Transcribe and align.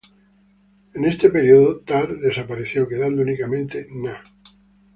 En 0.95 1.05
este 1.05 1.29
periodo, 1.29 1.83
-tar 1.93 2.17
desapareció 2.17 2.87
quedando 2.87 3.21
únicamente 3.21 3.87
-na- 3.87 4.19